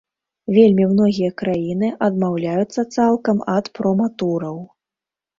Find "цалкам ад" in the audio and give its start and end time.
2.95-3.69